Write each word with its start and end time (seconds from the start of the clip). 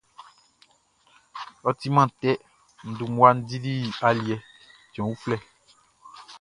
Ɔ 1.67 1.69
timan 1.79 2.09
tɛ, 2.21 2.31
n 2.87 2.91
dun 2.97 3.09
mmua 3.11 3.29
dili 3.47 3.75
aliɛ 4.07 4.37
cɛn 4.93 5.07
uflɛ. 5.13 5.37